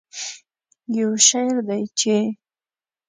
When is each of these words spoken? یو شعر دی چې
یو 0.97 1.09
شعر 1.27 1.55
دی 1.67 1.83
چې 1.99 2.15